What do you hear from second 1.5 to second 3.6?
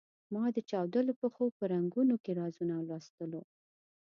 په رنګونو کې رازونه لوستلو.